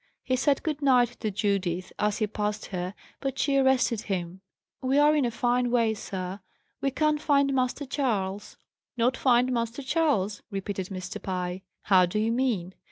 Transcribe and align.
He 0.23 0.35
said 0.35 0.63
"Good 0.63 0.81
night" 0.81 1.17
to 1.19 1.29
Judith, 1.29 1.93
as 1.99 2.17
he 2.17 2.25
passed 2.25 2.65
her; 2.65 2.95
but 3.19 3.37
she 3.37 3.57
arrested 3.57 4.01
him. 4.01 4.41
"We 4.81 4.97
are 4.97 5.15
in 5.15 5.25
a 5.25 5.29
fine 5.29 5.69
way, 5.69 5.93
sir! 5.93 6.39
We 6.81 6.89
can't 6.89 7.21
find 7.21 7.53
Master 7.53 7.85
Charles." 7.85 8.57
"Not 8.97 9.15
find 9.15 9.51
Master 9.51 9.83
Charles?" 9.83 10.41
repeated 10.49 10.87
Mr. 10.87 11.21
Pye. 11.21 11.61
"How 11.83 12.07
do 12.07 12.17
you 12.17 12.31
mean?" 12.31 12.73